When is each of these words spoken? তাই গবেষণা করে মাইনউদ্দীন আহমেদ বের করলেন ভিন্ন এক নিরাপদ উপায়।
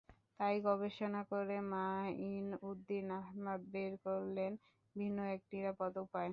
তাই 0.39 0.55
গবেষণা 0.63 1.21
করে 1.31 1.57
মাইনউদ্দীন 1.71 3.07
আহমেদ 3.19 3.61
বের 3.73 3.93
করলেন 4.05 4.51
ভিন্ন 4.95 5.17
এক 5.33 5.41
নিরাপদ 5.51 5.93
উপায়। 5.97 6.29